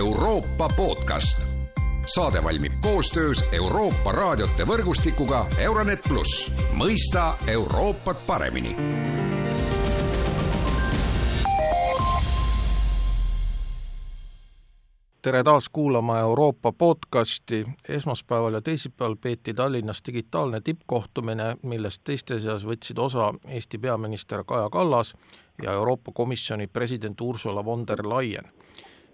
Euroopa 0.00 0.68
podcast. 0.76 1.46
saade 2.06 2.44
valmib 2.44 2.72
koostöös 2.80 3.44
Euroopa 3.52 4.12
raadiote 4.12 4.64
võrgustikuga 4.66 5.44
Euronet 5.58 6.00
pluss, 6.08 6.52
mõista 6.72 7.34
Euroopat 7.46 8.26
paremini 8.26 8.76
tere 15.22 15.42
taas 15.44 15.68
kuulama 15.68 16.18
Euroopa 16.18 16.72
podcasti. 16.72 17.66
esmaspäeval 17.88 18.54
ja 18.54 18.60
teisipäeval 18.60 19.16
peeti 19.16 19.54
Tallinnas 19.54 20.02
digitaalne 20.06 20.60
tippkohtumine, 20.60 21.56
millest 21.62 22.00
teiste 22.04 22.38
seas 22.38 22.64
võtsid 22.64 22.98
osa 22.98 23.34
Eesti 23.48 23.78
peaminister 23.78 24.44
Kaja 24.44 24.70
Kallas 24.70 25.14
ja 25.62 25.72
Euroopa 25.72 26.12
Komisjoni 26.14 26.66
president 26.66 27.20
Ursula 27.20 27.64
von 27.64 27.86
der 27.86 28.08
Leyen. 28.08 28.52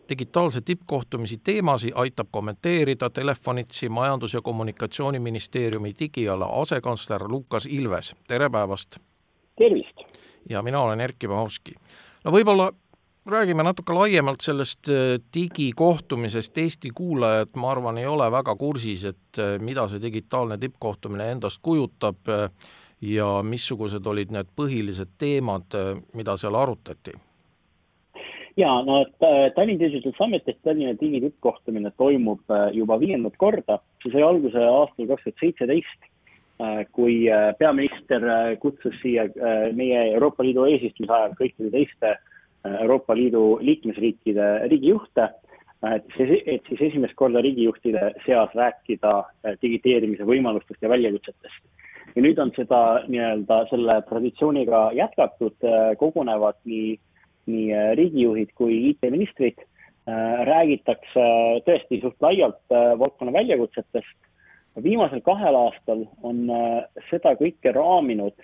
Digitaalse 0.08 0.60
tippkohtumisi 0.60 1.40
teemasid 1.44 1.92
aitab 1.94 2.28
kommenteerida 2.30 3.10
telefonitsi 3.10 3.88
Majandus- 3.88 4.34
ja 4.34 4.42
Kommunikatsiooniministeeriumi 4.42 5.92
digiala 5.98 6.46
asekantsler 6.46 7.22
Lukas 7.28 7.66
Ilves, 7.66 8.16
tere 8.28 8.50
päevast! 8.50 8.96
tervist! 9.58 9.96
ja 10.50 10.62
mina 10.62 10.80
olen 10.80 11.00
Erkki 11.00 11.28
Pahovski. 11.28 11.74
no 12.24 12.32
võib-olla 12.32 12.72
räägime 13.26 13.62
natuke 13.62 13.92
laiemalt 13.92 14.40
sellest 14.40 14.88
äh, 14.88 15.18
digikohtumisest, 15.34 16.58
Eesti 16.58 16.90
kuulajad, 16.94 17.48
ma 17.56 17.70
arvan, 17.70 17.98
ei 17.98 18.06
ole 18.06 18.30
väga 18.32 18.56
kursis, 18.56 19.04
et 19.04 19.38
äh, 19.38 19.58
mida 19.58 19.88
see 19.88 20.02
digitaalne 20.02 20.58
tippkohtumine 20.58 21.30
endast 21.32 21.58
kujutab 21.62 22.28
äh, 22.28 22.50
ja 23.00 23.42
missugused 23.42 24.06
olid 24.06 24.30
need 24.32 24.48
põhilised 24.56 25.16
teemad, 25.18 25.74
mida 26.14 26.36
seal 26.36 26.54
arutati? 26.54 27.12
Jaa, 28.56 28.82
no 28.86 29.04
Tallinn 29.54 29.80
Digital 29.80 30.14
Summit 30.16 30.48
ehk 30.48 30.62
Tallinna 30.64 30.96
digitippkohtumine 31.00 31.92
toimub 31.96 32.54
juba 32.72 32.98
viiendat 33.00 33.36
korda, 33.36 33.80
see 34.02 34.12
sai 34.14 34.24
alguse 34.24 34.62
aastal 34.62 35.10
kaks 35.10 35.26
tuhat 35.26 35.42
seitseteist, 35.44 36.06
kui 36.96 37.26
peaminister 37.58 38.24
kutsus 38.62 38.96
siia 39.02 39.26
meie 39.76 40.06
Euroopa 40.14 40.46
Liidu 40.46 40.64
eesistumise 40.70 41.12
ajal 41.12 41.36
kõikide 41.36 41.72
teiste 41.74 42.14
Euroopa 42.80 43.14
Liidu 43.14 43.58
liikmesriikide 43.60 44.46
riigijuhte, 44.70 45.28
et 45.94 46.06
siis, 46.16 46.42
et 46.46 46.68
siis 46.68 46.82
esimest 46.90 47.14
korda 47.18 47.42
riigijuhtide 47.44 48.10
seas 48.24 48.52
rääkida 48.56 49.12
äh, 49.18 49.56
digiteerimise 49.62 50.24
võimalustest 50.24 50.82
ja 50.82 50.88
väljakutsetest. 50.88 51.64
ja 52.16 52.22
nüüd 52.22 52.38
on 52.40 52.52
seda 52.56 52.80
nii-öelda 53.12 53.58
selle 53.70 53.98
traditsiooniga 54.08 54.90
jätkatud, 54.96 55.56
äh, 55.64 55.92
kogunevad 56.00 56.56
nii, 56.64 56.96
nii 57.50 57.72
äh, 57.72 57.90
riigijuhid 57.98 58.52
kui 58.58 58.78
IT-ministrid, 58.92 59.64
räägitakse 60.46 61.22
tõesti 61.66 61.96
suht 61.98 62.20
laialt 62.22 62.70
valdkonna 62.70 63.32
väljakutsetest. 63.34 64.18
viimasel 64.82 65.18
kahel 65.26 65.56
aastal 65.58 66.04
on 66.22 66.44
seda 67.08 67.32
kõike 67.40 67.72
raaminud 67.74 68.36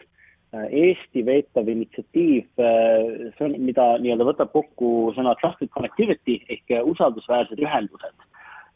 Äh, 0.53 0.69
Eesti 0.69 1.23
veetav 1.25 1.69
initsiatiiv, 1.73 2.45
äh, 2.61 3.30
see 3.39 3.45
on, 3.47 3.55
mida 3.64 3.86
nii-öelda 4.03 4.27
võtab 4.28 4.50
kokku 4.53 4.89
sõna 5.17 5.33
trusted 5.41 5.70
connectivity 5.73 6.42
ehk 6.53 6.75
usaldusväärsed 6.92 7.62
ühendused. 7.62 8.27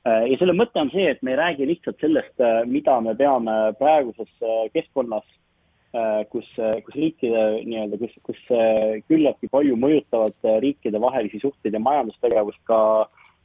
Äh, 0.08 0.22
ja 0.30 0.38
selle 0.40 0.54
mõte 0.56 0.80
on 0.80 0.88
see, 0.94 1.04
et 1.12 1.20
me 1.20 1.34
ei 1.34 1.40
räägi 1.42 1.68
lihtsalt 1.68 2.00
sellest, 2.00 2.40
mida 2.70 2.96
me 3.04 3.12
peame 3.18 3.58
praeguses 3.76 4.48
keskkonnas, 4.72 5.26
kus, 6.32 6.48
kus 6.56 6.96
riikide 6.96 7.42
nii-öelda, 7.64 7.98
kus, 8.00 8.14
kus 8.26 8.40
küllaltki 9.08 9.48
palju 9.52 9.76
mõjutavad 9.80 10.48
riikidevahelisi 10.62 11.40
suhteid 11.42 11.76
ja 11.76 11.80
majandustegevust 11.80 12.60
ka 12.68 12.78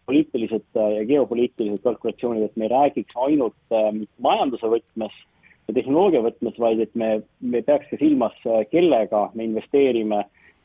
poliitilised 0.10 0.66
ja 0.76 1.06
geopoliitilised 1.08 1.84
kalkulatsioonid, 1.86 2.50
et 2.50 2.58
me 2.60 2.68
ei 2.68 2.74
räägiks 2.74 3.16
ainult 3.16 3.76
majanduse 4.20 4.72
võtmes 4.74 5.16
ja 5.68 5.76
tehnoloogia 5.78 6.22
võtmes, 6.26 6.60
vaid 6.60 6.82
et 6.84 6.94
me, 7.00 7.10
me 7.40 7.62
peaks 7.66 7.90
ka 7.92 8.00
silmas, 8.02 8.36
äh, 8.48 8.64
kellega 8.72 9.30
me 9.38 9.48
investeerime 9.48 10.24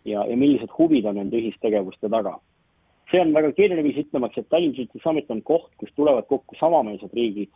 ja, 0.09 0.25
ja 0.27 0.37
millised 0.37 0.73
huvid 0.79 1.07
on 1.07 1.19
nende 1.21 1.39
ühistegevuste 1.39 2.11
taga. 2.13 2.37
see 3.11 3.21
on 3.23 3.31
väga 3.35 3.53
keeruline 3.55 3.85
viis 3.87 4.01
ütlemaks, 4.03 4.39
et 4.39 4.49
Tallinn 4.51 4.75
City 4.75 4.99
Summit 4.99 5.31
on 5.31 5.43
koht, 5.47 5.71
kus 5.79 5.93
tulevad 5.95 6.27
kokku 6.27 6.57
samameelsed 6.59 7.13
riigid 7.15 7.53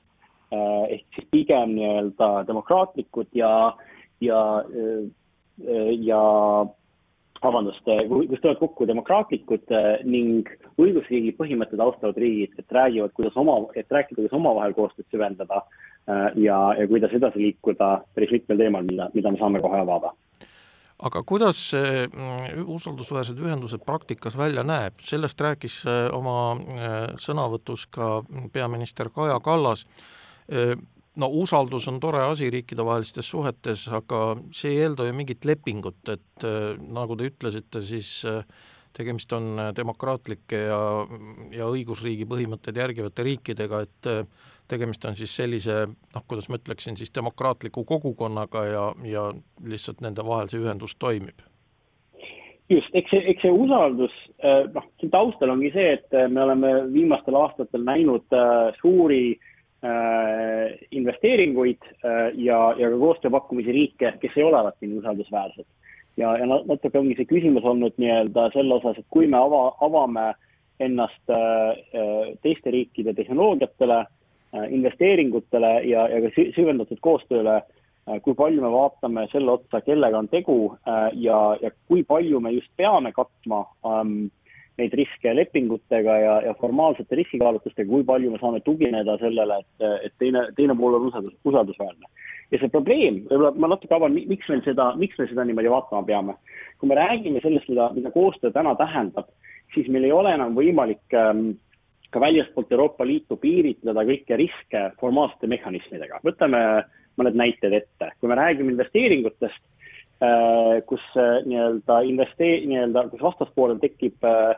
äh, 0.54 0.84
ehk 0.97 1.06
siis 1.16 1.27
pigem 1.34 1.75
nii-öelda 1.75 2.44
demokraatlikud 2.47 3.33
ja, 3.34 3.50
ja, 3.50 3.72
äh, 3.72 3.97
ja 4.20 4.41
vabandust, 7.41 7.84
kus 7.84 8.42
tulevad 8.42 8.58
kokku 8.60 8.86
demokraatlikud 8.88 9.70
ning 10.04 10.48
õigusriigi 10.76 11.32
põhimõtted 11.38 11.81
austavad 11.81 12.19
riigid, 12.20 12.53
et 12.60 12.75
räägivad, 12.76 13.14
kuidas 13.16 13.38
oma, 13.41 13.56
et 13.75 13.88
rääkida, 13.88 14.19
kuidas 14.19 14.36
omavahel 14.36 14.76
koostööd 14.76 15.09
süvendada 15.09 15.62
Äh, 16.09 16.42
ja, 16.42 16.75
ja 16.78 16.88
kuidas 16.88 17.12
edasi 17.12 17.38
liikuda 17.38 18.00
päris 18.14 18.30
mitmel 18.32 18.59
teemal, 18.59 18.86
mida, 18.88 19.10
mida 19.14 19.30
me 19.30 19.38
saame 19.38 19.60
kohe 19.60 19.82
avada 19.82 20.14
aga 21.00 21.22
kuidas 21.25 21.59
mm, 21.75 22.64
usaldusväärsed 22.72 23.38
ühendused 23.41 23.84
praktikas 23.84 24.36
välja 24.36 24.64
näeb, 24.66 24.97
sellest 25.04 25.41
rääkis 25.41 25.76
äh, 25.88 26.09
oma 26.16 26.56
äh, 26.56 26.97
sõnavõtus 27.20 27.86
ka 27.92 28.22
peaminister 28.53 29.12
Kaja 29.14 29.38
Kallas. 29.44 29.86
No 31.16 31.28
usaldus 31.43 31.88
on 31.88 32.00
tore 32.00 32.22
asi 32.22 32.50
riikidevahelistes 32.50 33.31
suhetes, 33.31 33.88
aga 33.88 34.37
see 34.54 34.75
ei 34.75 34.84
eelda 34.84 35.09
ju 35.09 35.16
mingit 35.16 35.44
lepingut, 35.44 36.03
et 36.12 36.47
nagu 36.81 37.16
te 37.19 37.31
ütlesite, 37.32 37.82
siis 37.82 38.12
tegemist 38.97 39.32
on 39.32 39.59
demokraatlike 39.76 40.62
ja, 40.69 40.81
ja 41.54 41.66
õigusriigi 41.71 42.26
põhimõtteid 42.31 42.78
järgivate 42.78 43.26
riikidega, 43.26 43.82
et 43.87 44.10
tegemist 44.71 45.04
on 45.09 45.19
siis 45.19 45.34
sellise 45.37 45.84
noh, 45.91 46.25
kuidas 46.28 46.48
ma 46.50 46.59
ütleksin 46.60 46.98
siis 46.98 47.12
demokraatliku 47.15 47.84
kogukonnaga 47.84 48.65
ja, 48.71 48.84
ja 49.06 49.28
lihtsalt 49.66 50.03
nende 50.04 50.25
vahel 50.27 50.50
see 50.50 50.62
ühendus 50.62 50.97
toimib. 50.98 51.42
Just, 52.71 52.92
eks 52.94 53.10
see, 53.10 53.22
eks 53.32 53.42
see 53.42 53.50
usaldus, 53.50 54.15
äh, 54.47 54.69
noh, 54.71 54.84
siin 55.03 55.10
taustal 55.10 55.50
ongi 55.50 55.72
see, 55.75 55.97
et 55.97 56.15
äh, 56.15 56.28
me 56.31 56.44
oleme 56.44 56.71
viimastel 56.92 57.34
aastatel 57.34 57.82
näinud 57.82 58.37
äh, 58.37 58.69
suuri 58.78 59.25
äh, 59.32 59.48
investeeringuid 60.92 61.86
äh, 62.04 62.30
ja, 62.36 62.58
ja 62.76 62.91
ka 62.92 62.98
koostööpakkumisi 63.00 63.72
riike, 63.72 64.12
kes 64.20 64.36
ei 64.36 64.44
ole 64.44 64.58
alati 64.58 64.86
nii 64.86 64.98
usaldusväärsed. 65.00 65.66
ja, 66.20 66.34
ja 66.38 66.46
natuke 66.46 66.98
ongi 66.98 67.16
see 67.16 67.30
küsimus 67.30 67.64
olnud 67.64 67.96
nii-öelda 67.96 68.50
selle 68.52 68.74
osas, 68.76 68.98
et 69.00 69.06
kui 69.08 69.26
me 69.26 69.41
ava, 69.41 69.62
avame 69.80 70.32
ennast 70.80 71.32
äh, 71.32 72.34
teiste 72.42 72.70
riikide 72.76 73.14
tehnoloogiatele 73.16 74.02
äh,, 74.02 74.10
Äh, 74.52 74.72
investeeringutele 74.74 75.82
ja, 75.86 76.08
ja 76.10 76.18
ka 76.24 76.30
süvendatud 76.56 76.98
koostööle, 77.06 77.60
äh, 77.62 78.16
kui 78.24 78.34
palju 78.34 78.64
me 78.64 78.70
vaatame 78.72 79.28
selle 79.30 79.52
otsa, 79.52 79.78
kellega 79.86 80.18
on 80.18 80.26
tegu 80.26 80.56
äh, 80.91 81.04
ja, 81.22 81.36
ja 81.62 81.70
kui 81.86 82.02
palju 82.02 82.41
me 82.42 82.50
just 82.56 82.72
peame 82.74 83.12
katma 83.14 83.60
ähm, 83.86 84.16
neid 84.78 84.94
riske 84.97 85.32
lepingutega 85.34 86.16
ja, 86.22 86.34
ja 86.47 86.54
formaalsete 86.60 87.19
riskikaalutlustega, 87.19 87.88
kui 87.91 88.04
palju 88.06 88.32
me 88.32 88.41
saame 88.41 88.60
tugineda 88.66 89.16
sellele, 89.20 89.60
et, 89.62 89.86
et 90.06 90.14
teine, 90.22 90.47
teine 90.56 90.76
pool 90.78 90.98
on 90.98 91.08
usaldus, 91.10 91.34
usaldusväärne. 91.44 92.10
ja 92.50 92.58
see 92.58 92.72
probleem, 92.72 93.22
võib-olla 93.30 93.53
ma 93.62 93.72
natuke 93.75 93.94
avan, 93.94 94.16
miks 94.16 94.48
meil 94.50 94.62
seda, 94.66 94.91
miks 95.00 95.19
me 95.19 95.28
seda 95.30 95.44
niimoodi 95.44 95.72
vaatama 95.72 96.06
peame. 96.06 96.36
kui 96.78 96.88
me 96.88 96.98
räägime 96.98 97.42
sellest, 97.42 97.69
mida, 97.69 97.91
mida 97.97 98.10
koostöö 98.14 98.54
täna 98.54 98.75
tähendab, 98.78 99.28
siis 99.75 99.88
meil 99.88 100.09
ei 100.09 100.12
ole 100.12 100.34
enam 100.34 100.56
võimalik 100.56 101.19
ähm, 101.19 101.50
ka 102.10 102.20
väljaspoolt 102.20 102.72
Euroopa 102.72 103.06
Liitu 103.06 103.36
piiritleda 103.36 104.04
kõiki 104.06 104.38
riske 104.38 104.86
formaalsete 105.00 105.50
mehhanismidega. 105.50 106.22
võtame 106.26 106.62
mõned 107.19 107.36
näited 107.36 107.75
ette, 107.76 108.12
kui 108.20 108.30
me 108.30 108.38
räägime 108.38 108.72
investeeringutest, 108.72 109.60
kus 110.86 111.04
äh, 111.16 111.38
nii-öelda 111.48 112.00
investee-, 112.04 112.66
nii-öelda, 112.69 113.06
kus 113.12 113.22
vastaspoolel 113.25 113.78
tekib 113.81 114.26
äh, 114.28 114.53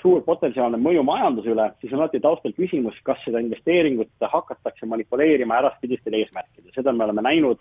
suur 0.00 0.22
potentsiaalne 0.24 0.80
mõju 0.80 1.02
majanduse 1.04 1.52
üle, 1.52 1.66
siis 1.80 1.92
on 1.92 2.00
alati 2.00 2.22
taustal 2.24 2.54
küsimus, 2.56 2.96
kas 3.04 3.20
seda 3.26 3.42
investeeringut 3.44 4.28
hakatakse 4.32 4.88
manipuleerima 4.88 5.58
äraspidistel 5.60 6.16
eesmärkidel, 6.22 6.72
seda 6.72 6.92
me 6.92 7.04
oleme 7.04 7.24
näinud 7.26 7.60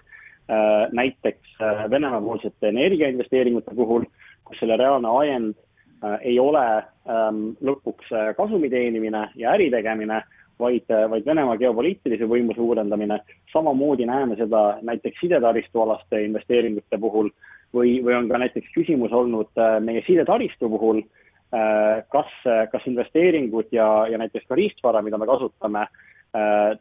näiteks 0.92 1.54
Venemaa-poolsete 1.92 2.68
energiainvesteeringute 2.68 3.72
puhul, 3.76 4.04
kus 4.44 4.58
selle 4.60 4.76
reaalne 4.76 5.12
ajend 5.20 5.54
Äh, 5.56 5.73
ei 6.22 6.40
ole 6.40 6.64
ähm, 7.08 7.42
lõpuks 7.64 8.12
äh, 8.12 8.32
kasumi 8.38 8.70
teenimine 8.70 9.28
ja 9.40 9.54
äri 9.56 9.70
tegemine, 9.72 10.22
vaid, 10.60 10.86
äh, 10.92 11.06
vaid 11.10 11.26
Venemaa 11.26 11.58
geopoliitilise 11.58 12.28
võimu 12.30 12.56
suurendamine. 12.58 13.20
samamoodi 13.54 14.06
näeme 14.06 14.36
seda 14.36 14.80
näiteks 14.82 15.20
sidetaristualaste 15.22 16.24
investeeringute 16.26 16.98
puhul 17.00 17.30
või, 17.74 18.00
või 18.06 18.18
on 18.18 18.30
ka 18.30 18.38
näiteks 18.38 18.74
küsimus 18.76 19.12
olnud 19.12 19.50
meie 19.82 20.04
sidetaristu 20.08 20.70
puhul, 20.70 21.02
kas, 22.10 22.32
kas 22.72 22.86
investeeringud 22.90 23.70
ja, 23.72 24.08
ja 24.10 24.18
näiteks 24.18 24.46
ka 24.50 24.56
riistvara, 24.58 25.02
mida 25.02 25.18
me 25.18 25.26
kasutame, 25.30 25.86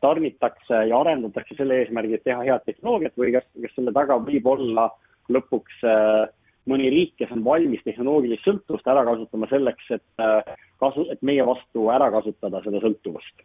tarnitakse 0.01 0.79
ja 0.89 1.01
arendatakse 1.01 1.57
selle 1.57 1.83
eesmärgil, 1.83 2.17
et 2.17 2.25
teha 2.25 2.45
head 2.45 2.65
tehnoloogiat 2.65 3.17
või 3.21 3.33
kas, 3.37 3.45
kas 3.65 3.75
selle 3.77 3.93
taga 3.93 4.17
võib 4.21 4.49
olla 4.49 4.87
lõpuks 5.33 5.83
äh, 5.85 6.29
mõni 6.71 6.91
riik, 6.95 7.17
kes 7.19 7.33
on 7.35 7.45
valmis 7.45 7.83
tehnoloogilist 7.85 8.45
sõltuvust 8.47 8.87
ära 8.87 9.05
kasutama 9.09 9.49
selleks, 9.51 9.91
et 9.99 10.23
äh, 10.23 10.55
kasu, 10.83 11.09
et 11.11 11.23
meie 11.23 11.47
vastu 11.47 11.89
ära 11.91 12.11
kasutada 12.15 12.63
seda 12.65 12.83
sõltuvust. 12.85 13.45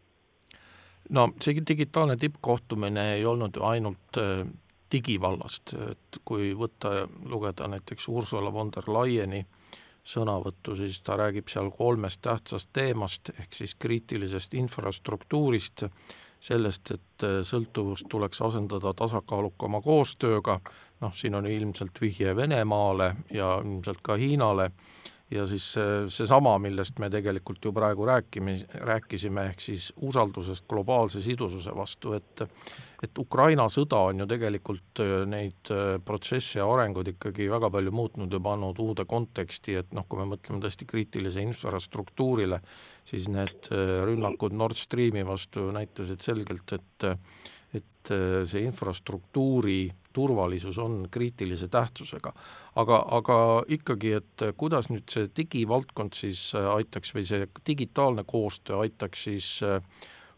no 1.10 1.30
see 1.42 1.62
digitaalne 1.68 2.18
tippkohtumine 2.20 3.14
ei 3.16 3.26
olnud 3.26 3.56
ju 3.56 3.64
ainult 3.64 4.20
digivallast, 4.92 5.74
et 5.92 6.20
kui 6.26 6.54
võtta 6.56 6.94
ja 6.94 7.08
lugeda 7.30 7.68
näiteks 7.68 8.08
Ursula 8.08 8.52
von 8.54 8.72
der 8.76 8.88
Leyeni 8.92 9.44
sõnavõttu, 10.08 10.78
siis 10.80 11.02
ta 11.04 11.18
räägib 11.20 11.50
seal 11.52 11.70
kolmest 11.76 12.22
tähtsast 12.24 12.70
teemast, 12.74 13.32
ehk 13.36 13.54
siis 13.56 13.76
kriitilisest 13.76 14.56
infrastruktuurist, 14.56 15.88
sellest, 16.40 16.92
et 16.92 17.26
sõltuvust 17.44 18.08
tuleks 18.10 18.42
asendada 18.46 18.94
tasakaalukama 18.94 19.82
koostööga, 19.82 20.60
noh, 21.02 21.14
siin 21.16 21.36
on 21.36 21.48
ilmselt 21.50 22.02
vihje 22.02 22.36
Venemaale 22.36 23.16
ja 23.34 23.58
ilmselt 23.64 24.04
ka 24.06 24.16
Hiinale, 24.20 24.72
ja 25.32 25.44
siis 25.48 25.66
seesama, 26.14 26.54
millest 26.64 27.00
me 27.04 27.10
tegelikult 27.12 27.66
ju 27.66 27.74
praegu 27.76 28.06
rääkime, 28.08 28.58
rääkisime, 28.88 29.50
ehk 29.52 29.64
siis 29.64 29.90
usaldusest 30.08 30.68
globaalse 30.70 31.22
sidususe 31.22 31.74
vastu, 31.76 32.14
et 32.16 32.46
et 33.04 33.20
Ukraina 33.22 33.68
sõda 33.70 34.00
on 34.10 34.24
ju 34.24 34.28
tegelikult 34.30 35.02
äh, 35.04 35.14
neid 35.30 35.72
äh, 35.74 35.98
protsesse 36.04 36.60
ja 36.60 36.68
arenguid 36.70 37.12
ikkagi 37.14 37.50
väga 37.52 37.70
palju 37.74 37.94
muutnud 37.94 38.34
ja 38.34 38.42
pannud 38.44 38.80
uude 38.82 39.06
konteksti, 39.10 39.78
et 39.82 39.94
noh, 39.96 40.08
kui 40.10 40.22
me 40.22 40.28
mõtleme 40.34 40.62
tõesti 40.64 40.88
kriitilise 40.90 41.44
infrastruktuurile, 41.46 42.62
siis 43.08 43.30
need 43.32 43.70
äh, 43.70 44.00
rünnakud 44.08 44.56
Nord 44.58 44.80
Streami 44.80 45.26
vastu 45.28 45.70
näitasid 45.76 46.26
selgelt, 46.26 46.74
et 46.74 47.08
et 47.76 48.12
see 48.48 48.62
infrastruktuuri 48.64 49.90
turvalisus 50.16 50.78
on 50.80 51.08
kriitilise 51.12 51.68
tähtsusega. 51.68 52.32
aga, 52.76 53.06
aga 53.12 53.64
ikkagi, 53.68 54.14
et 54.22 54.46
kuidas 54.58 54.90
nüüd 54.90 55.10
see 55.12 55.28
digivaldkond 55.38 56.16
siis 56.16 56.54
aitaks 56.56 57.14
või 57.16 57.26
see 57.28 57.50
digitaalne 57.68 58.24
koostöö 58.28 58.80
aitaks 58.86 59.24
siis 59.28 59.50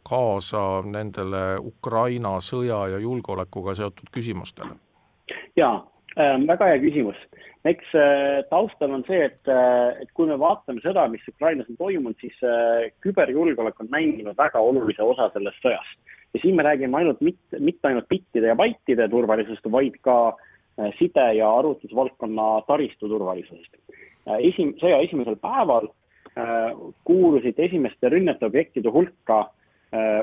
kaasa 0.09 0.63
nendele 0.85 1.43
Ukraina 1.59 2.37
sõja 2.43 2.85
ja 2.93 2.99
julgeolekuga 3.03 3.75
seotud 3.77 4.11
küsimustele? 4.15 4.75
jaa 5.59 5.75
äh,, 6.17 6.35
väga 6.47 6.71
hea 6.71 6.81
küsimus. 6.83 7.17
eks 7.65 7.95
äh, 7.95 8.43
taustal 8.49 8.95
on 8.95 9.03
see, 9.07 9.21
et 9.25 9.51
äh,, 9.51 10.01
et 10.03 10.11
kui 10.17 10.27
me 10.27 10.39
vaatame 10.39 10.81
seda, 10.81 11.07
mis 11.11 11.25
Ukrainas 11.29 11.69
on 11.69 11.77
toimunud, 11.77 12.17
siis 12.21 12.37
äh, 12.43 12.89
küberjulgeolek 13.05 13.79
on 13.83 13.91
mänginud 13.91 14.37
väga 14.37 14.59
olulise 14.59 15.03
osa 15.03 15.29
sellest 15.35 15.61
sõjast 15.65 16.15
ja 16.33 16.39
siin 16.41 16.55
me 16.55 16.63
räägime 16.63 16.97
ainult 16.97 17.21
mitte, 17.21 17.59
mitte 17.59 17.87
ainult 17.87 18.07
bittide 18.09 18.47
ja 18.47 18.55
baitide 18.55 19.07
turvalisusest, 19.09 19.71
vaid 19.71 19.95
ka 20.01 20.17
äh, 20.29 20.91
side- 20.99 21.33
ja 21.37 21.51
arvutusvaldkonna 21.57 22.49
taristu 22.67 23.09
turvalisusest. 23.09 23.73
Äh, 24.27 24.37
esim-, 24.51 24.75
sõja 24.81 25.01
esimesel 25.05 25.39
päeval 25.41 25.89
äh, 26.37 26.75
kuulusid 27.03 27.59
esimeste 27.59 28.09
rünnete 28.09 28.45
objektide 28.45 28.89
hulka 28.93 29.47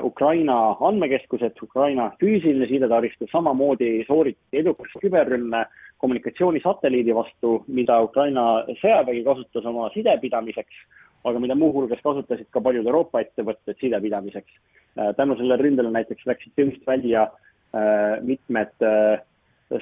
Ukraina 0.03 0.77
andmekeskused, 0.79 1.57
Ukraina 1.59 2.05
füüsiline 2.21 2.69
sidetaristu, 2.69 3.27
samamoodi 3.27 4.05
sooritati 4.07 4.61
edukas 4.61 4.93
küberrünne 5.01 5.65
kommunikatsioonisatelliidi 5.99 7.15
vastu, 7.15 7.65
mida 7.67 7.97
Ukraina 8.05 8.45
sõjavägi 8.79 9.25
kasutas 9.25 9.67
oma 9.67 9.89
sidepidamiseks, 9.91 10.79
aga 11.25 11.39
mida 11.39 11.55
muuhulgas 11.55 12.01
kasutasid 12.03 12.47
ka 12.51 12.61
paljud 12.61 12.85
Euroopa 12.85 13.21
ettevõtted 13.23 13.79
sidepidamiseks 13.79 14.53
Äh, 14.97 15.13
tänu 15.15 15.35
sellele 15.37 15.61
ründele 15.61 15.91
näiteks 15.93 16.25
läksid 16.25 16.55
tööst 16.57 16.85
välja 16.87 17.27
äh, 17.29 18.17
mitmed 18.25 18.73
äh, 18.85 19.19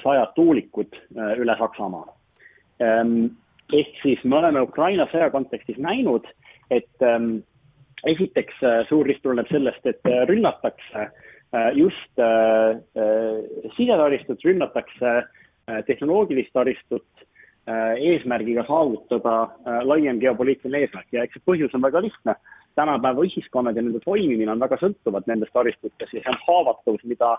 sajad 0.02 0.34
tuulikud 0.36 0.96
üle 1.40 1.54
Saksamaa. 1.56 2.10
Ähm, 2.82 3.30
ehk 3.72 3.94
siis 4.02 4.24
me 4.24 4.36
oleme 4.36 4.60
Ukraina 4.66 5.06
sõja 5.12 5.30
kontekstis 5.32 5.78
näinud, 5.80 6.26
et 6.74 7.06
ähm, 7.06 7.38
esiteks 8.04 8.58
suur 8.90 9.08
risk 9.08 9.22
tuleneb 9.24 9.48
sellest, 9.48 9.86
et 9.88 10.02
rünnatakse 10.28 11.06
just 11.78 12.20
sidetaristut, 13.78 14.42
rünnatakse 14.44 15.12
tehnoloogilist 15.86 16.52
taristut 16.52 17.24
eesmärgiga 17.66 18.62
saavutada 18.68 19.32
laiem 19.82 20.20
geopoliitiline 20.22 20.84
eesmärk 20.84 21.08
ja 21.12 21.24
eks 21.26 21.34
see 21.34 21.46
põhjus 21.50 21.74
on 21.74 21.82
väga 21.82 21.98
lihtne 22.04 22.36
tänapäeva 22.76 23.24
ühiskonnad 23.24 23.76
ja 23.76 23.82
nende 23.82 24.00
toimimine 24.04 24.52
on 24.52 24.60
väga 24.60 24.78
sõltuvad 24.80 25.26
nendest 25.30 25.54
taristutest 25.56 26.12
ja 26.14 26.22
see 26.22 26.32
on 26.32 26.40
haavatavus, 26.44 27.04
mida 27.08 27.32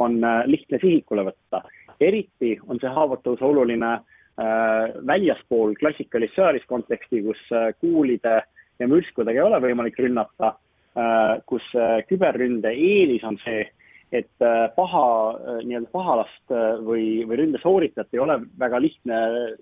on 0.00 0.18
äh, 0.24 0.42
lihtne 0.50 0.78
sihikule 0.82 1.26
võtta. 1.28 1.62
eriti 2.00 2.56
on 2.68 2.80
see 2.82 2.90
haavatavus 2.90 3.42
oluline 3.42 3.92
äh, 3.94 4.94
väljaspool 5.06 5.74
klassikalist 5.78 6.34
sõjalist 6.38 6.66
konteksti, 6.70 7.22
kus 7.26 7.42
äh, 7.52 7.72
kuulide 7.80 8.42
ja 8.78 8.88
mürskudega 8.90 9.40
ei 9.40 9.46
ole 9.46 9.60
võimalik 9.62 9.98
rünnata 9.98 10.54
äh,, 10.98 11.38
kus 11.46 11.66
äh, 11.78 12.00
küberründe 12.08 12.70
eelis 12.70 13.24
on 13.24 13.38
see, 13.44 13.66
et 14.12 14.42
äh, 14.42 14.66
paha 14.76 15.06
äh,, 15.34 15.60
nii-öelda 15.66 15.90
pahalast 15.94 16.54
äh, 16.54 16.74
või, 16.86 17.22
või 17.28 17.42
ründe 17.44 17.62
sooritajat 17.62 18.14
ei 18.14 18.22
ole 18.22 18.40
väga 18.58 18.82
lihtne 18.82 19.22
äh, 19.26 19.54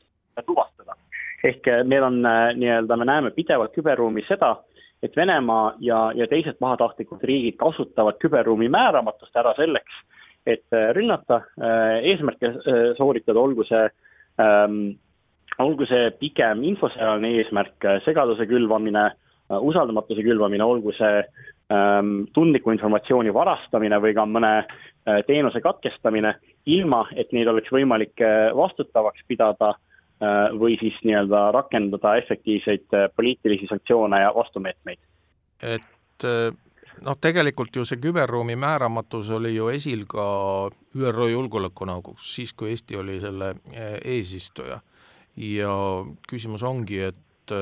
tuvastada. 0.47 0.97
ehk 1.45 1.69
äh, 1.69 1.85
meil 1.85 2.03
on 2.03 2.27
äh, 2.27 2.55
nii-öelda, 2.57 2.97
me 2.97 3.05
näeme 3.05 3.31
pidevalt 3.31 3.73
küberruumis 3.75 4.29
seda, 4.31 4.57
et 5.03 5.17
Venemaa 5.17 5.75
ja, 5.83 6.13
ja 6.15 6.27
teised 6.31 6.59
pahatahtlikud 6.63 7.23
riigid 7.27 7.59
kasutavad 7.61 8.21
küberruumi 8.23 8.69
määramatust 8.71 9.37
ära 9.37 9.55
selleks, 9.59 10.03
et 10.47 10.65
äh, 10.75 10.91
rünnata, 10.95 11.43
äh, 11.59 11.97
eesmärke 12.13 12.53
äh, 12.53 12.83
sooritada, 12.99 13.41
olgu 13.41 13.67
see 13.67 13.83
ähm, 14.43 14.79
olgu 15.61 15.87
see 15.87 16.11
pigem 16.21 16.63
infosõjaline 16.65 17.35
eesmärk, 17.43 17.85
segaduse 18.07 18.47
külvamine, 18.49 19.11
usaldamatuse 19.53 20.25
külvamine, 20.25 20.65
olgu 20.65 20.95
see 20.97 21.19
ähm, 21.75 22.23
tundliku 22.35 22.73
informatsiooni 22.73 23.35
varastamine 23.37 23.99
või 24.01 24.15
ka 24.17 24.25
mõne 24.27 24.53
äh, 24.63 25.21
teenuse 25.29 25.61
katkestamine, 25.61 26.33
ilma 26.73 27.05
et 27.19 27.35
neid 27.37 27.51
oleks 27.53 27.75
võimalik 27.75 28.23
vastutavaks 28.57 29.27
pidada 29.29 29.75
äh, 29.75 29.81
Äh, 29.83 29.91
või 30.59 30.77
siis 30.81 30.99
nii-öelda 31.03 31.51
rakendada 31.53 32.17
efektiivseid 32.21 32.95
äh, 32.95 33.09
poliitilisi 33.17 33.67
sanktsioone 33.71 34.21
ja 34.23 34.33
vastumeetmeid. 34.35 34.99
et 35.63 36.25
äh, 36.25 36.55
noh, 37.01 37.19
tegelikult 37.21 37.77
ju 37.77 37.85
see 37.89 37.99
küberruumi 38.03 38.57
määramatus 38.57 39.31
oli 39.31 39.55
ju 39.57 39.69
esil 39.75 40.07
ka 40.07 40.25
ÜRO 40.95 41.29
Julgeolekunõukogus, 41.33 42.35
siis 42.35 42.53
kui 42.53 42.71
Eesti 42.71 42.97
oli 42.97 43.21
selle 43.21 43.55
eesistuja. 44.05 44.81
ja 45.37 45.75
küsimus 46.29 46.63
ongi, 46.63 46.99
et, 47.01 47.55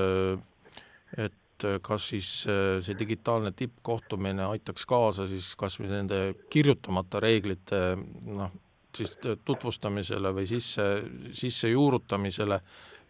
et 1.16 1.66
kas 1.82 2.08
siis 2.08 2.30
see 2.44 2.98
digitaalne 2.98 3.52
tippkohtumine 3.56 4.42
aitaks 4.44 4.86
kaasa 4.86 5.26
siis 5.30 5.54
kas 5.56 5.78
või 5.80 5.92
nende 5.92 6.34
kirjutamata 6.50 7.20
reeglite 7.20 7.80
noh, 8.26 8.50
siis 8.96 9.18
tutvustamisele 9.44 10.32
või 10.34 10.46
sisse, 10.46 10.86
sisse 11.32 11.68
juurutamisele 11.68 12.60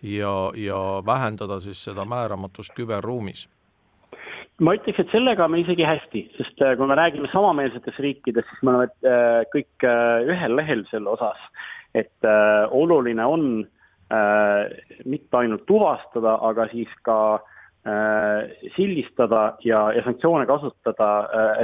ja, 0.02 0.34
ja 0.56 0.80
vähendada 1.06 1.60
siis 1.60 1.84
seda 1.84 2.04
määramatust 2.04 2.74
küberruumis? 2.76 3.48
ma 4.60 4.74
ütleks, 4.76 4.98
et 5.00 5.12
sellega 5.12 5.46
on 5.48 5.56
isegi 5.56 5.86
hästi, 5.88 6.20
sest 6.36 6.58
äh, 6.60 6.74
kui 6.76 6.88
me 6.88 6.96
räägime 6.98 7.30
samameelsetes 7.32 7.96
riikides, 8.04 8.44
siis 8.44 8.64
me 8.66 8.74
oleme 8.74 8.90
äh, 9.08 9.38
kõik 9.54 9.86
äh, 9.88 10.26
ühel 10.28 10.56
lehel 10.58 10.82
selle 10.90 11.14
osas, 11.14 11.40
et 11.96 12.28
oluline 12.70 13.24
on 13.26 13.46
mitte 15.10 15.38
ainult 15.38 15.64
tuvastada, 15.66 16.36
aga 16.46 16.68
siis 16.70 16.90
ka 17.06 17.16
sildistada 18.76 19.40
ja, 19.66 19.80
ja 19.96 20.04
sanktsioone 20.06 20.46
kasutada 20.46 21.08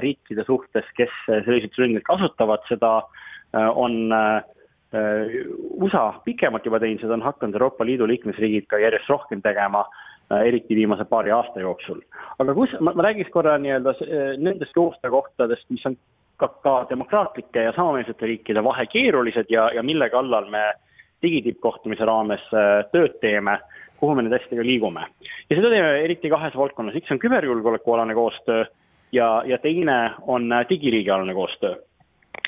riikide 0.03 0.43
suhtes, 0.49 0.89
kes 0.99 1.15
selliseid 1.29 1.79
ründeid 1.79 2.03
kasutavad, 2.07 2.63
seda 2.67 2.91
äh, 3.05 3.07
Äh, 3.07 3.26
on 3.75 4.13
äh, 4.13 4.43
USA 5.71 6.13
pikemalt 6.25 6.67
juba 6.67 6.81
teinud, 6.81 7.01
seda 7.03 7.17
on 7.17 7.25
hakanud 7.25 7.57
Euroopa 7.59 7.87
Liidu 7.87 8.09
liikmesriigid 8.09 8.69
ka 8.71 8.81
järjest 8.81 9.09
rohkem 9.11 9.43
tegema, 9.43 9.85
äh, 10.33 10.47
eriti 10.51 10.77
viimase 10.77 11.05
paari 11.05 11.33
aasta 11.35 11.61
jooksul. 11.61 12.01
aga 12.39 12.55
kus, 12.55 12.75
ma, 12.81 12.93
ma 12.95 13.07
räägiks 13.09 13.33
korra 13.35 13.57
nii-öelda 13.59 13.95
nendest 14.39 14.75
koostöökohtadest, 14.75 15.71
mis 15.71 15.87
on 15.87 15.97
ka, 16.37 16.49
ka 16.49 16.77
demokraatlike 16.91 17.63
ja 17.69 17.73
samameelsete 17.77 18.27
riikide 18.27 18.65
vahe 18.65 18.87
keerulised 18.93 19.51
ja, 19.51 19.71
ja 19.75 19.83
mille 19.83 20.11
kallal 20.11 20.51
me 20.51 20.65
digitippkohtumise 21.23 22.05
raames 22.05 22.45
tööd 22.93 23.17
teeme, 23.23 23.57
kuhu 23.97 24.15
me 24.15 24.23
nende 24.23 24.37
asjadega 24.37 24.67
liigume. 24.67 25.07
ja 25.51 25.57
seda 25.57 25.71
teeme 25.73 26.01
eriti 26.05 26.31
kahes 26.31 26.57
valdkonnas, 26.57 26.99
üks 27.01 27.13
on 27.13 27.23
küberjulgeolekualane 27.23 28.15
koostöö 28.15 28.65
ja, 29.13 29.43
ja 29.47 29.59
teine 29.59 30.11
on 30.27 30.53
digiriigialane 30.69 31.35
koostöö 31.35 31.77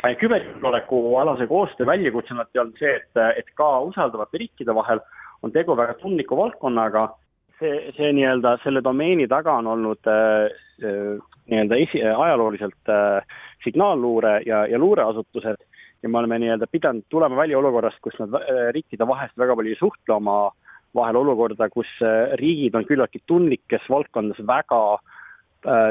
küberjulgeolekualase 0.02 1.46
koostöö 1.46 1.86
väljakutse 1.86 2.34
alati 2.34 2.58
on 2.58 2.72
see, 2.78 2.94
et, 2.96 3.22
et 3.36 3.48
ka 3.54 3.80
usaldavate 3.80 4.38
riikide 4.38 4.74
vahel 4.74 5.00
on 5.42 5.52
tegu 5.52 5.76
väga 5.76 5.94
tundliku 6.02 6.36
valdkonnaga. 6.36 7.08
see, 7.58 7.90
see 7.96 8.12
nii-öelda 8.14 8.52
selle 8.62 8.78
domeeni 8.84 9.26
taga 9.26 9.56
on 9.58 9.66
olnud 9.66 10.06
äh, 10.06 10.46
nii-öelda 11.50 11.76
esi, 11.82 12.02
ajalooliselt 12.06 12.92
äh, 12.94 13.24
signaalluure 13.64 14.42
ja, 14.46 14.66
ja 14.70 14.78
luureasutused 14.78 15.64
ja 16.02 16.08
me 16.08 16.18
oleme 16.18 16.38
nii-öelda 16.38 16.66
pidanud 16.70 17.08
tulema 17.10 17.36
välja 17.36 17.58
olukorrast, 17.58 17.98
kus 18.02 18.14
nad 18.22 18.34
äh, 18.38 18.68
riikide 18.74 19.08
vahest 19.08 19.34
väga 19.38 19.56
palju 19.58 19.74
ei 19.74 19.80
suhtle 19.80 20.14
oma, 20.14 20.38
vahel 20.94 21.18
olukorda, 21.18 21.68
kus 21.68 21.90
riigid 22.40 22.78
on 22.78 22.86
küllaltki 22.86 23.20
tundlikes 23.26 23.90
valdkondades 23.90 24.46
väga 24.46 24.78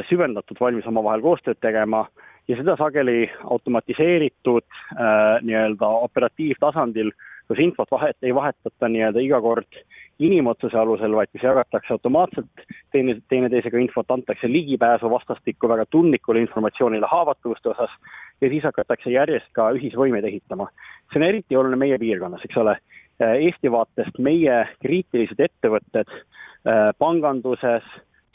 süvendatult 0.10 0.60
valmis 0.62 0.88
omavahel 0.90 1.22
koostööd 1.22 1.60
tegema 1.62 2.06
ja 2.48 2.56
seda 2.56 2.76
sageli 2.80 3.30
automatiseeritud 3.44 4.64
äh, 4.64 5.40
nii-öelda 5.44 5.88
operatiivtasandil, 6.08 7.12
kus 7.48 7.60
infot 7.64 7.92
vahet, 7.92 8.18
ei 8.24 8.36
vahetata 8.36 8.90
nii-öelda 8.92 9.24
iga 9.24 9.40
kord 9.44 9.80
inimotsuse 10.24 10.78
alusel, 10.80 11.16
vaid 11.16 11.32
kus 11.32 11.44
jagatakse 11.44 11.94
automaatselt 11.94 12.64
teine, 12.96 13.18
teineteisega 13.30 13.80
infot, 13.84 14.08
antakse 14.12 14.50
ligipääsu 14.52 15.12
vastastikku 15.12 15.70
väga 15.70 15.86
tundlikule 15.92 16.42
informatsioonile 16.46 17.08
haavatavuste 17.12 17.70
osas 17.70 17.94
ja 18.42 18.50
siis 18.50 18.64
hakatakse 18.64 19.12
järjest 19.12 19.52
ka 19.54 19.70
ühisvõimeid 19.76 20.26
ehitama. 20.26 20.70
see 21.12 21.22
on 21.22 21.28
eriti 21.28 21.56
oluline 21.56 21.84
meie 21.84 22.00
piirkonnas, 22.00 22.44
eks 22.46 22.58
ole. 22.64 22.78
Äh, 23.22 23.36
Eesti 23.50 23.72
vaatest 23.72 24.20
meie 24.20 24.66
kriitilised 24.82 25.40
ettevõtted 25.40 26.08
äh, 26.08 26.94
panganduses, 26.98 27.84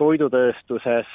toidutööstuses, 0.03 1.07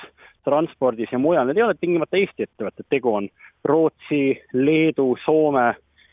transpordis 0.47 1.11
ja 1.11 1.19
mujal, 1.19 1.47
need 1.47 1.59
ei 1.59 1.65
ole 1.65 1.75
tingimata 1.79 2.19
Eesti 2.19 2.47
ettevõtted, 2.47 2.87
tegu 2.89 3.13
on 3.19 3.27
Rootsi, 3.67 4.37
Leedu, 4.55 5.09
Soome 5.25 5.67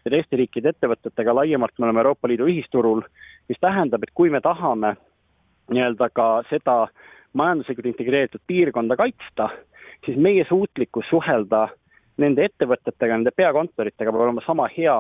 ja 0.04 0.12
teiste 0.12 0.38
riikide 0.40 0.73
ettevõtetega, 0.75 1.37
laiemalt 1.38 1.78
me 1.78 1.88
oleme 1.88 2.02
Euroopa 2.02 2.31
Liidu 2.31 2.49
ühisturul, 2.50 3.04
mis 3.49 3.61
tähendab, 3.62 4.02
et 4.02 4.14
kui 4.14 4.33
me 4.33 4.43
tahame 4.45 4.97
nii-öelda 5.73 6.11
ka 6.12 6.28
seda 6.50 6.88
majanduslikult 7.38 7.93
integreeritud 7.93 8.43
piirkonda 8.47 8.99
kaitsta, 8.99 9.49
siis 10.04 10.19
meie 10.19 10.45
suutlikkus 10.49 11.07
suhelda 11.11 11.69
nende 12.21 12.49
ettevõtetega, 12.49 13.16
nende 13.16 13.33
peakontoritega 13.35 14.12
peab 14.12 14.26
olema 14.26 14.43
sama 14.47 14.66
hea 14.71 14.99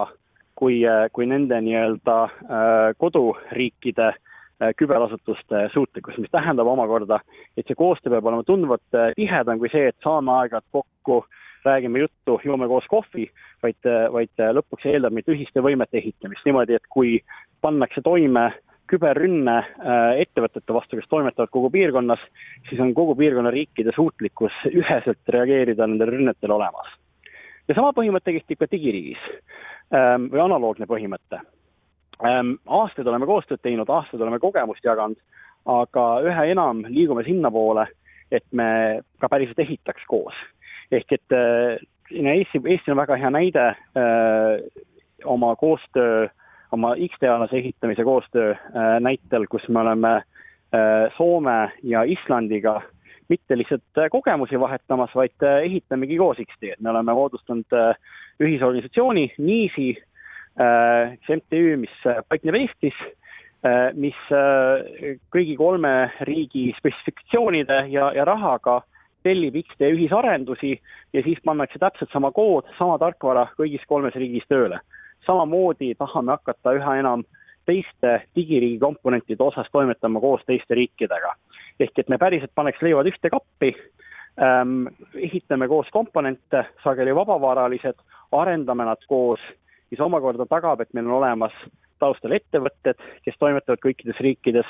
kui, 0.58 0.80
kui 1.12 1.26
nende 1.26 1.58
nii-öelda 1.66 2.16
äh, 2.22 2.86
koduriikide 3.02 4.08
äh, 4.14 4.22
küberasutuste 4.78 5.68
suutlikkus, 5.72 6.18
mis 6.18 6.30
tähendab 6.30 6.68
omakorda, 6.70 7.20
et 7.56 7.66
see 7.66 7.78
koostöö 7.78 8.14
peab 8.14 8.28
olema 8.30 8.46
tunduvalt 8.46 8.98
äh, 8.98 9.10
tihedam 9.16 9.58
kui 9.58 9.70
see, 9.72 9.88
et 9.90 9.96
saame 10.04 10.32
aeg-ajalt 10.38 10.68
kokku, 10.72 11.24
räägime 11.64 12.04
juttu, 12.04 12.38
joome 12.44 12.68
koos 12.70 12.86
kohvi, 12.90 13.26
vaid, 13.62 13.80
äh, 13.88 14.06
vaid 14.12 14.44
lõpuks 14.58 14.86
eeldab 14.90 15.16
meilt 15.16 15.32
ühiste 15.34 15.64
võimete 15.64 15.98
ehitamist 15.98 16.46
niimoodi, 16.46 16.78
et 16.78 16.86
kui 16.92 17.18
pannakse 17.64 18.04
toime 18.04 18.52
küberrünne 18.84 19.54
ettevõtete 20.20 20.74
vastu, 20.76 20.98
kes 20.98 21.08
toimetavad 21.08 21.48
kogu 21.48 21.70
piirkonnas, 21.72 22.20
siis 22.68 22.82
on 22.84 22.90
kogu 22.94 23.14
piirkonna 23.16 23.48
riikide 23.50 23.94
suutlikkus 23.96 24.58
üheselt 24.68 25.32
reageerida 25.32 25.88
nendele 25.88 26.18
rünnetele 26.18 26.52
olemas. 26.52 26.92
ja 27.68 27.74
sama 27.74 27.94
põhimõte 27.96 28.36
kehtib 28.36 28.60
ka 28.60 28.68
digiriigis 28.70 29.24
ähm, 29.88 30.28
või 30.28 30.44
analoogne 30.44 30.84
põhimõte 30.86 31.40
aastaid 32.20 33.06
oleme 33.06 33.26
koostööd 33.26 33.62
teinud, 33.62 33.88
aastaid 33.88 34.22
oleme 34.22 34.38
kogemust 34.38 34.84
jaganud, 34.84 35.18
aga 35.64 36.04
üha 36.24 36.44
enam 36.52 36.84
liigume 36.88 37.24
sinnapoole, 37.24 37.86
et 38.32 38.44
me 38.52 39.00
ka 39.20 39.28
päriselt 39.28 39.58
ehitaks 39.58 40.04
koos. 40.08 40.34
ehk 40.92 41.12
et 41.12 41.32
Eesti, 42.10 42.60
Eesti 42.64 42.90
on 42.90 42.96
väga 42.96 43.16
hea 43.16 43.30
näide 43.30 43.66
äh, 43.68 44.60
oma 45.24 45.56
koostöö, 45.56 46.28
oma 46.72 46.94
X-teadlase 46.96 47.56
ehitamise 47.58 48.04
koostöö 48.04 48.50
äh, 48.52 49.00
näitel, 49.00 49.46
kus 49.50 49.68
me 49.68 49.80
oleme 49.80 50.14
äh, 50.16 51.12
Soome 51.16 51.72
ja 51.82 52.02
Islandiga 52.02 52.82
mitte 53.28 53.58
lihtsalt 53.58 54.10
kogemusi 54.10 54.60
vahetamas, 54.60 55.14
vaid 55.14 55.42
ehitamegi 55.62 56.18
koos 56.18 56.36
X-teed, 56.44 56.76
me 56.80 56.90
oleme 56.90 57.12
moodustanud 57.12 57.72
ühisorganisatsiooni, 58.42 59.30
NIISi 59.38 59.94
üks 60.54 61.28
MTÜ, 61.28 61.76
mis 61.82 61.94
äh, 62.06 62.22
paikneb 62.28 62.54
Eestis, 62.54 62.98
äh, 63.66 63.90
mis 63.98 64.18
kõigi 65.34 65.56
kolme 65.58 65.94
riigi 66.28 66.68
spetsifikatsioonide 66.78 67.86
ja, 67.90 68.12
ja 68.14 68.26
rahaga 68.28 68.82
tellib 69.24 69.56
X-tee 69.62 69.94
ühisarendusi 69.96 70.74
ja 71.12 71.22
siis 71.24 71.40
pannakse 71.44 71.80
täpselt 71.80 72.12
sama 72.12 72.30
kood, 72.32 72.68
sama 72.78 72.98
tarkvara 73.00 73.48
kõigis 73.58 73.82
kolmes 73.88 74.14
riigis 74.14 74.44
tööle. 74.48 74.80
samamoodi 75.26 75.94
tahame 75.96 76.36
hakata 76.36 76.74
üha 76.76 76.98
enam 77.00 77.24
teiste 77.64 78.18
digiriigi 78.36 78.78
komponentide 78.78 79.42
osas 79.42 79.70
toimetama 79.72 80.20
koos 80.20 80.44
teiste 80.46 80.74
riikidega. 80.74 81.34
ehk 81.80 81.98
et 81.98 82.08
me 82.08 82.18
päriselt 82.18 82.52
paneks 82.54 82.82
leivad 82.82 83.06
ühte 83.06 83.30
kappi 83.30 83.74
ähm,, 84.38 84.86
ehitame 85.14 85.68
koos 85.68 85.88
komponente, 85.90 86.66
sageli 86.84 87.14
vabavaralised, 87.14 87.96
arendame 88.32 88.84
nad 88.84 89.00
koos 89.08 89.40
mis 89.94 90.02
omakorda 90.02 90.46
tagab, 90.50 90.82
et 90.82 90.90
meil 90.96 91.06
on 91.06 91.20
olemas 91.20 91.54
taustal 92.02 92.34
ettevõtted, 92.34 92.98
kes 93.24 93.38
toimetavad 93.38 93.80
kõikides 93.82 94.18
riikides, 94.24 94.68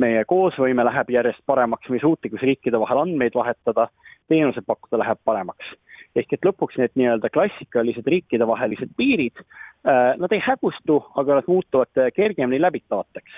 meie 0.00 0.24
koosvõime 0.26 0.84
läheb 0.86 1.12
järjest 1.14 1.44
paremaks, 1.46 1.88
meie 1.92 2.02
suutlikkus 2.02 2.42
riikide 2.42 2.80
vahel 2.82 3.04
andmeid 3.04 3.36
vahetada, 3.38 3.86
teenuseid 4.28 4.66
pakkuda 4.66 5.02
läheb 5.04 5.20
paremaks. 5.24 5.74
ehk 6.14 6.32
et 6.32 6.46
lõpuks 6.46 6.76
need 6.78 6.92
nii-öelda 6.94 7.26
klassikalised 7.34 8.06
riikidevahelised 8.06 8.92
piirid, 8.96 9.40
äh, 9.86 10.14
nad 10.18 10.32
ei 10.32 10.38
hägustu, 10.38 11.00
aga 11.18 11.40
nad 11.40 11.48
muutuvad 11.50 12.10
kergemini 12.14 12.60
läbitavateks. 12.60 13.32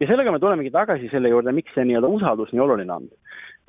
ja 0.00 0.06
sellega 0.06 0.32
me 0.32 0.38
tulemegi 0.38 0.70
tagasi 0.70 1.08
selle 1.10 1.28
juurde, 1.28 1.52
miks 1.52 1.74
see 1.74 1.84
nii-öelda 1.84 2.08
usaldus 2.08 2.52
nii 2.52 2.60
oluline 2.60 2.92
on. 2.92 3.08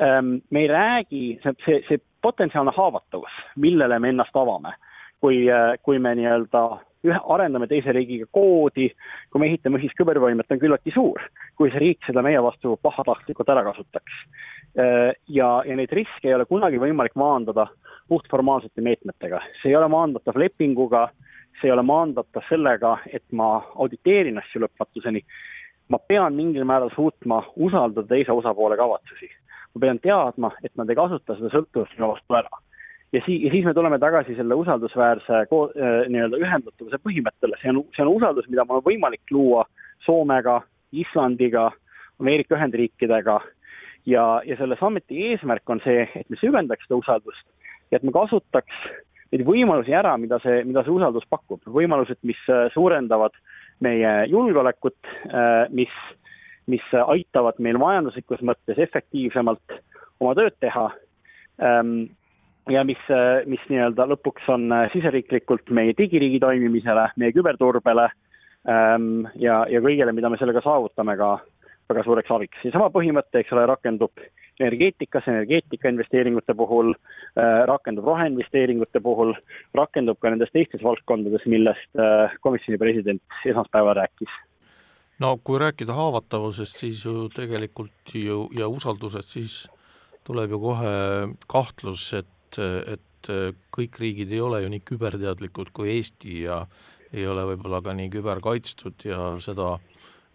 Ähm, 0.02 0.38
me 0.50 0.60
ei 0.60 0.68
räägi, 0.68 1.40
see, 1.44 1.54
see, 1.66 1.82
see 1.88 1.98
potentsiaalne 2.22 2.72
haavatavus, 2.76 3.34
millele 3.56 4.00
me 4.00 4.10
ennast 4.10 4.36
avame, 4.36 4.74
kui, 5.20 5.50
äh, 5.50 5.78
kui 5.82 6.00
me 6.00 6.16
nii-öelda 6.16 6.80
ühe, 7.08 7.18
arendame 7.34 7.68
teise 7.70 7.94
riigiga 7.96 8.28
koodi, 8.34 8.90
kui 9.32 9.42
me 9.42 9.50
ehitame 9.50 9.80
ühist 9.80 9.98
kübervõimet, 10.00 10.50
on 10.54 10.62
küllaltki 10.62 10.94
suur, 10.94 11.24
kui 11.58 11.72
see 11.72 11.82
riik 11.82 12.06
seda 12.08 12.24
meie 12.26 12.42
vastu 12.44 12.76
pahatahtlikult 12.86 13.50
ära 13.54 13.64
kasutaks. 13.70 14.20
Äh, 14.78 15.12
ja, 15.28 15.50
ja 15.68 15.78
neid 15.78 15.94
riske 15.96 16.30
ei 16.30 16.38
ole 16.38 16.48
kunagi 16.50 16.80
võimalik 16.82 17.18
maandada 17.20 17.68
puhtformaalsete 18.12 18.84
meetmetega, 18.86 19.42
see 19.62 19.72
ei 19.72 19.80
ole 19.80 19.90
maandatav 19.92 20.38
lepinguga, 20.40 21.08
see 21.60 21.70
ei 21.70 21.76
ole 21.76 21.84
maandatav 21.88 22.46
sellega, 22.50 22.98
et 23.12 23.26
ma 23.36 23.54
auditeerin 23.76 24.40
asju 24.42 24.66
lõpmatuseni, 24.66 25.24
ma 25.92 26.00
pean 26.08 26.36
mingil 26.38 26.68
määral 26.68 26.92
suutma 26.96 27.42
usaldada 27.56 28.08
teise 28.08 28.32
osapoole 28.36 28.78
kavatsusi. 28.80 29.32
ma 29.74 29.80
pean 29.80 30.00
teadma, 30.04 30.52
et 30.64 30.74
nad 30.76 30.90
ei 30.90 30.96
kasuta 31.00 31.38
seda 31.38 31.50
sõltuvust 31.54 31.96
minu 31.96 32.12
vastu 32.12 32.36
ära 32.36 32.62
ja 33.14 33.22
sii-, 33.26 33.46
ja 33.46 33.52
siis 33.52 33.66
me 33.66 33.74
tuleme 33.74 34.00
tagasi 34.00 34.36
selle 34.36 34.56
usaldusväärse 34.60 35.46
ko-, 35.52 35.70
äh, 35.76 36.04
nii-öelda 36.12 36.40
ühendatavuse 36.42 37.00
põhimõttele, 37.06 37.60
see 37.62 37.74
on, 37.74 37.84
see 37.96 38.06
on 38.06 38.14
usaldus, 38.16 38.50
mida 38.52 38.66
mul 38.66 38.82
on 38.82 38.88
võimalik 38.88 39.34
luua 39.36 39.66
Soomega, 40.06 40.62
Islandiga, 40.92 41.70
Ameerika 42.22 42.58
Ühendriikidega. 42.58 43.40
Ja, 44.10 44.26
ja 44.46 44.56
selle 44.58 44.74
sammeti 44.80 45.20
eesmärk 45.30 45.70
on 45.70 45.82
see, 45.84 46.08
et 46.18 46.30
me 46.34 46.38
süvendaks 46.42 46.88
seda 46.88 46.98
usaldust 46.98 47.44
ja 47.92 48.00
et 48.00 48.06
me 48.08 48.14
kasutaks 48.16 48.80
neid 49.32 49.44
võimalusi 49.46 49.94
ära, 49.96 50.16
mida 50.18 50.40
see, 50.44 50.64
mida 50.68 50.82
see 50.84 50.94
usaldus 50.96 51.28
pakub, 51.30 51.62
võimalused, 51.70 52.18
mis 52.28 52.40
äh, 52.50 52.66
suurendavad 52.74 53.36
meie 53.86 54.16
julgeolekut, 54.32 54.98
äh, 55.30 55.68
mis, 55.76 55.94
mis 56.72 56.88
aitavad 57.04 57.62
meil 57.64 57.80
majanduslikus 57.82 58.42
mõttes 58.46 58.82
efektiivsemalt 58.82 59.78
oma 60.22 60.34
tööd 60.38 60.58
teha. 60.64 60.90
Ähm, 61.62 62.12
ja 62.70 62.84
mis, 62.86 63.00
mis 63.50 63.64
nii-öelda 63.70 64.06
lõpuks 64.12 64.50
on 64.54 64.68
äh, 64.76 64.90
siseriiklikult 64.94 65.72
meie 65.74 65.96
digiriigi 65.98 66.40
toimimisele, 66.44 67.08
meie 67.18 67.34
küberturbele 67.36 68.10
ähm, 68.70 69.26
ja, 69.40 69.64
ja 69.70 69.82
kõigele, 69.82 70.14
mida 70.14 70.30
me 70.30 70.40
sellega 70.42 70.62
saavutame 70.66 71.18
ka 71.18 71.38
väga 71.92 72.04
suureks 72.06 72.32
abiks. 72.32 72.62
ja 72.64 72.72
sama 72.76 72.92
põhimõte, 72.94 73.42
eks 73.42 73.52
ole, 73.56 73.66
rakendub 73.70 74.22
energeetikas, 74.62 75.26
energeetika 75.28 75.90
investeeringute 75.90 76.54
puhul 76.56 76.94
äh,, 76.94 77.64
rakendub 77.68 78.06
roheinvesteeringute 78.08 79.02
puhul, 79.04 79.34
rakendub 79.76 80.20
ka 80.22 80.32
nendes 80.32 80.54
teistes 80.54 80.84
valdkondades, 80.86 81.48
millest 81.50 82.00
äh, 82.00 82.38
komisjoni 82.46 82.80
president 82.82 83.42
esmaspäeval 83.46 83.98
rääkis 84.04 84.40
no 85.22 85.36
kui 85.44 85.60
rääkida 85.62 85.94
haavatavusest, 85.94 86.82
siis 86.82 87.06
ju 87.06 87.28
tegelikult 87.34 88.16
ju 88.16 88.48
ja 88.58 88.70
usaldusest, 88.70 89.36
siis 89.38 89.56
tuleb 90.26 90.54
ju 90.54 90.60
kohe 90.62 90.94
kahtlus, 91.50 92.08
et 92.18 92.30
et, 92.60 92.98
et 92.98 93.32
kõik 93.72 94.00
riigid 94.02 94.32
ei 94.34 94.42
ole 94.42 94.64
ju 94.64 94.72
nii 94.74 94.84
küberteadlikud 94.88 95.72
kui 95.74 95.96
Eesti 95.98 96.44
ja 96.46 96.66
ei 97.12 97.28
ole 97.28 97.46
võib-olla 97.52 97.82
ka 97.86 97.94
nii 97.96 98.10
küberkaitstud 98.12 99.06
ja 99.06 99.34
seda 99.44 99.76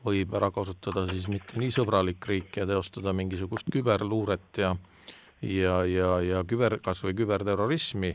võib 0.06 0.34
ära 0.38 0.52
kasutada 0.54 1.06
siis 1.10 1.26
mitte 1.32 1.58
nii 1.58 1.72
sõbralik 1.74 2.28
riik 2.28 2.60
ja 2.60 2.66
teostada 2.68 3.14
mingisugust 3.16 3.70
küberluuret 3.72 4.62
ja 4.62 4.76
ja, 5.42 5.84
ja, 5.84 6.10
ja 6.24 6.42
küber, 6.48 6.78
kas 6.84 7.02
või 7.04 7.14
küberterrorismi, 7.18 8.12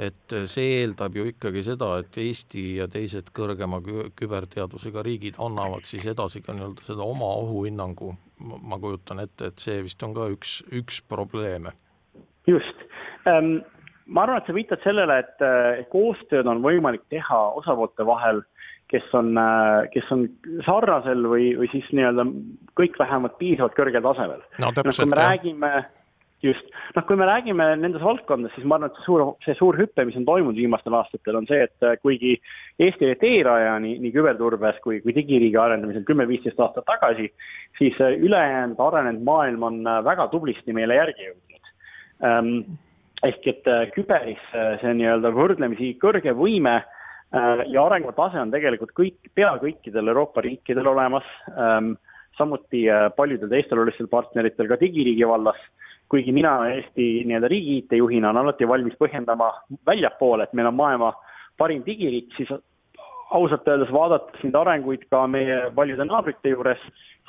et 0.00 0.34
see 0.50 0.78
eeldab 0.80 1.16
ju 1.16 1.26
ikkagi 1.32 1.64
seda, 1.66 1.90
et 2.00 2.16
Eesti 2.18 2.64
ja 2.78 2.88
teised 2.90 3.28
kõrgema 3.36 3.82
küberteadusega 4.16 5.04
riigid 5.04 5.38
annavad 5.42 5.86
siis 5.88 6.06
edasi 6.08 6.42
ka 6.44 6.56
nii-öelda 6.56 6.86
seda 6.86 7.04
oma 7.04 7.28
ohuhinnangu, 7.42 8.14
ma 8.40 8.80
kujutan 8.80 9.22
ette, 9.26 9.52
et 9.52 9.62
see 9.62 9.82
vist 9.84 10.02
on 10.02 10.16
ka 10.16 10.30
üks, 10.32 10.60
üks 10.72 11.02
probleeme. 11.08 11.76
just, 12.46 12.81
ma 13.26 14.24
arvan, 14.24 14.40
et 14.40 14.48
sa 14.48 14.56
viitad 14.56 14.82
sellele, 14.84 15.18
et 15.22 15.88
koostööd 15.92 16.48
on 16.50 16.62
võimalik 16.64 17.04
teha 17.12 17.40
osapoolte 17.60 18.06
vahel, 18.06 18.42
kes 18.92 19.08
on, 19.16 19.32
kes 19.94 20.10
on 20.12 20.26
sarnasel 20.66 21.24
või, 21.30 21.52
või 21.56 21.70
siis 21.72 21.86
nii-öelda 21.96 22.26
kõik 22.78 22.98
vähemalt 23.00 23.38
piisavalt 23.40 23.76
kõrgel 23.78 24.04
tasemel. 24.04 24.42
no 24.60 24.72
täpselt, 24.76 25.08
noh, 25.08 25.14
kui 25.14 25.14
me 25.14 25.22
jah. 25.22 25.30
räägime 25.32 25.72
just, 26.42 26.68
noh, 26.96 27.04
kui 27.06 27.16
me 27.18 27.26
räägime 27.28 27.66
nendes 27.80 28.02
valdkondades, 28.04 28.54
siis 28.56 28.66
ma 28.68 28.76
arvan, 28.76 28.90
et 28.90 28.98
see 28.98 29.06
suur, 29.06 29.24
see 29.46 29.56
suur 29.58 29.78
hüpe, 29.78 30.04
mis 30.08 30.18
on 30.18 30.26
toimunud 30.28 30.58
viimastel 30.58 30.96
aastatel, 30.98 31.38
on 31.38 31.48
see, 31.48 31.62
et 31.68 32.02
kuigi 32.02 32.34
Eesti 32.82 33.08
oli 33.08 33.18
teeraja 33.20 33.74
nii, 33.84 33.98
nii 34.02 34.14
küberturbes 34.14 34.80
kui, 34.84 35.00
kui 35.04 35.14
digiriigi 35.16 35.58
arendamisel 35.60 36.06
kümme-viisteist 36.08 36.60
aastat 36.60 36.88
tagasi, 36.90 37.30
siis 37.78 37.98
ülejäänud 38.00 38.80
arenenud 38.82 39.26
maailm 39.26 39.68
on 39.70 39.82
väga 40.04 40.28
tublisti 40.34 40.74
meile 40.76 40.98
järgi 40.98 41.30
jõudnud 41.30 41.72
ähm, 42.26 42.50
ehk 43.26 43.46
et 43.46 43.68
äh, 43.70 43.86
küberis 43.94 44.42
äh, 44.54 44.78
see 44.82 44.94
nii-öelda 44.98 45.30
võrdlemisi 45.34 45.92
kõrge 46.02 46.34
võime 46.36 46.78
äh, 46.80 47.62
ja 47.70 47.84
arengutase 47.86 48.40
on 48.40 48.50
tegelikult 48.54 48.94
kõik, 48.98 49.20
pea 49.34 49.54
kõikidel 49.62 50.10
Euroopa 50.10 50.42
riikidel 50.44 50.90
olemas, 50.90 51.28
ähm, 51.54 51.94
samuti 52.38 52.86
paljudel 53.16 53.50
teistel 53.52 53.82
olulistel 53.82 54.08
partneritel 54.10 54.70
ka 54.70 54.78
digiriigi 54.80 55.26
vallas, 55.28 55.58
kuigi 56.10 56.32
mina 56.32 56.54
Eesti 56.72 57.26
nii-öelda 57.28 57.50
riigi 57.52 57.78
IT-juhina 57.82 58.30
olen 58.30 58.46
alati 58.46 58.68
valmis 58.68 58.96
põhjendama 59.00 59.50
väljapoole, 59.86 60.48
et 60.48 60.54
meil 60.56 60.70
on 60.70 60.78
maailma 60.78 61.12
parim 61.60 61.84
digiriik, 61.86 62.32
siis 62.38 62.48
ausalt 63.32 63.68
öeldes 63.68 63.92
vaadates 63.92 64.40
neid 64.44 64.56
arenguid 64.58 65.04
ka 65.12 65.26
meie 65.30 65.58
paljude 65.76 66.08
naabrite 66.08 66.52
juures, 66.52 66.80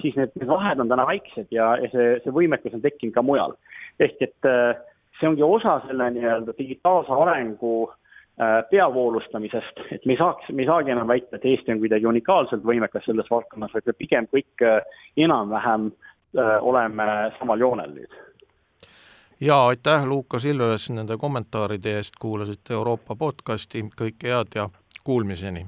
siis 0.02 0.16
need, 0.20 0.32
need 0.40 0.50
vahed 0.50 0.82
on 0.82 0.90
täna 0.92 1.06
väiksed 1.08 1.52
ja, 1.52 1.74
ja 1.84 1.92
see, 1.92 2.08
see 2.24 2.36
võimekus 2.36 2.76
on 2.76 2.84
tekkinud 2.84 3.14
ka 3.16 3.24
mujal. 3.24 3.56
ehk 4.02 4.24
et 4.26 4.50
äh, 4.50 4.80
see 5.20 5.29
ongi 5.29 5.43
osa 5.43 5.79
selle 5.88 6.10
nii-öelda 6.15 6.53
digitaalse 6.58 7.12
arengu 7.12 7.74
äh, 7.89 8.63
peavoolustamisest, 8.70 9.84
et 9.91 10.05
me 10.05 10.15
ei 10.15 10.22
saaks, 10.22 10.50
me 10.51 10.65
ei 10.65 10.70
saagi 10.70 10.91
enam 10.91 11.08
väita, 11.08 11.36
et 11.36 11.46
Eesti 11.46 11.75
on 11.75 11.82
kuidagi 11.84 12.10
unikaalselt 12.10 12.65
võimekas 12.65 13.05
selles 13.05 13.29
valdkonnas, 13.32 13.74
vaid 13.74 13.89
me 13.89 13.98
pigem 13.98 14.29
kõik 14.34 14.65
äh, 14.65 15.01
enam-vähem 15.27 15.91
äh, 15.91 16.55
oleme 16.62 17.10
samal 17.39 17.60
joonel 17.60 17.93
nüüd. 18.00 18.17
ja 19.41 19.65
aitäh, 19.67 20.05
Lukas 20.05 20.46
Ilves, 20.46 20.89
nende 20.89 21.17
kommentaaride 21.17 21.98
eest, 22.00 22.17
kuulasite 22.22 22.74
Euroopa 22.74 23.15
podcasti, 23.15 23.86
kõike 24.01 24.34
head 24.36 24.55
ja 24.55 24.70
kuulmiseni! 25.03 25.67